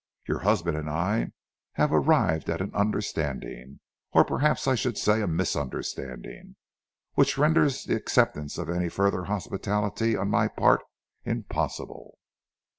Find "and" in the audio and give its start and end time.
0.77-0.89